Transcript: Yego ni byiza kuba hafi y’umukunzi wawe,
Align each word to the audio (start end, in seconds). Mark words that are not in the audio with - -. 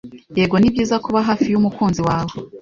Yego 0.37 0.55
ni 0.57 0.71
byiza 0.73 0.95
kuba 1.05 1.19
hafi 1.27 1.47
y’umukunzi 1.49 1.99
wawe, 2.07 2.33